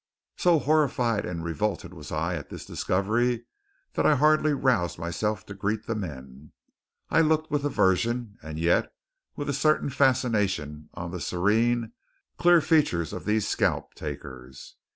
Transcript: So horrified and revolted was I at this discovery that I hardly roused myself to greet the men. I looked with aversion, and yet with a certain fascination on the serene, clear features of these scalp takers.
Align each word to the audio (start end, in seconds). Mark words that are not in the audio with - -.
So 0.35 0.57
horrified 0.57 1.25
and 1.27 1.43
revolted 1.43 1.93
was 1.93 2.11
I 2.11 2.33
at 2.33 2.49
this 2.49 2.65
discovery 2.65 3.45
that 3.93 4.03
I 4.03 4.15
hardly 4.15 4.51
roused 4.51 4.97
myself 4.97 5.45
to 5.45 5.53
greet 5.53 5.85
the 5.85 5.93
men. 5.93 6.53
I 7.11 7.21
looked 7.21 7.51
with 7.51 7.63
aversion, 7.63 8.39
and 8.41 8.57
yet 8.57 8.91
with 9.35 9.47
a 9.47 9.53
certain 9.53 9.91
fascination 9.91 10.89
on 10.95 11.11
the 11.11 11.21
serene, 11.21 11.91
clear 12.39 12.61
features 12.61 13.13
of 13.13 13.25
these 13.25 13.47
scalp 13.47 13.93
takers. 13.93 14.75